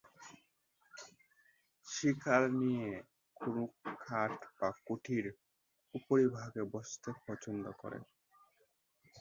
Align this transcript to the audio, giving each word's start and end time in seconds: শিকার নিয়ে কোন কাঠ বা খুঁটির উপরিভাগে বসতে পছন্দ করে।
শিকার 1.87 2.43
নিয়ে 2.59 2.89
কোন 3.37 3.55
কাঠ 4.03 4.31
বা 4.57 4.69
খুঁটির 4.81 5.25
উপরিভাগে 5.93 6.63
বসতে 6.73 7.09
পছন্দ 7.25 7.65
করে। 7.81 7.99